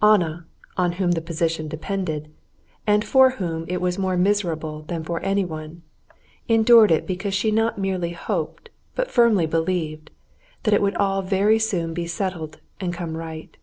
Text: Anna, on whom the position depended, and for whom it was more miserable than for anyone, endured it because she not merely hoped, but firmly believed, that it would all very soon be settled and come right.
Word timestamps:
Anna, 0.00 0.46
on 0.78 0.92
whom 0.92 1.10
the 1.10 1.20
position 1.20 1.68
depended, 1.68 2.32
and 2.86 3.04
for 3.04 3.32
whom 3.32 3.66
it 3.68 3.78
was 3.78 3.98
more 3.98 4.16
miserable 4.16 4.84
than 4.84 5.04
for 5.04 5.20
anyone, 5.20 5.82
endured 6.48 6.90
it 6.90 7.06
because 7.06 7.34
she 7.34 7.50
not 7.50 7.76
merely 7.76 8.12
hoped, 8.12 8.70
but 8.94 9.10
firmly 9.10 9.44
believed, 9.44 10.10
that 10.62 10.72
it 10.72 10.80
would 10.80 10.94
all 10.96 11.20
very 11.20 11.58
soon 11.58 11.92
be 11.92 12.06
settled 12.06 12.58
and 12.80 12.94
come 12.94 13.18
right. 13.18 13.58